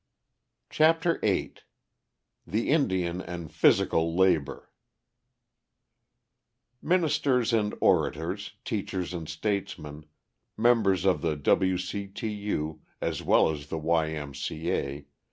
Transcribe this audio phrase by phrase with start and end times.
[0.71, 1.53] CHAPTER VIII
[2.47, 4.71] THE INDIAN AND PHYSICAL LABOR
[6.81, 10.07] Ministers and orators, teachers and statesmen,
[10.57, 11.77] members of the W.
[11.77, 12.07] C.
[12.07, 12.29] T.
[12.29, 14.07] U., as well as the Y.
[14.09, 14.33] M.
[14.33, 14.71] C.
[14.71, 15.05] A.